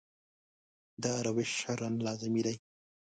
دا 1.03 1.13
روش 1.27 1.49
شرعاً 1.61 1.89
لازمي 2.05 2.41
دی. 2.45 2.55